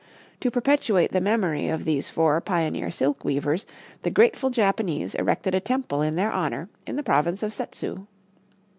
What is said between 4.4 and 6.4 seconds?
Japanese erected a temple in their